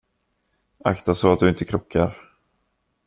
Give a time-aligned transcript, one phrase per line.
[0.83, 2.17] Akta så att du inte krockar.